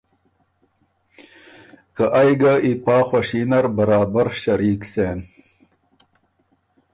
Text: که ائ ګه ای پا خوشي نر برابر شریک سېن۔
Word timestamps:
که 1.95 2.05
ائ 2.19 2.31
ګه 2.41 2.53
ای 2.65 2.73
پا 2.83 2.97
خوشي 3.07 3.41
نر 3.49 3.65
برابر 3.77 4.27
شریک 4.41 4.81
سېن۔ 4.91 5.19